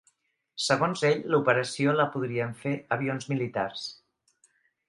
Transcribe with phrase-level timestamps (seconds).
[0.67, 3.85] Segons ell, l’operació la podrien fer avions militars.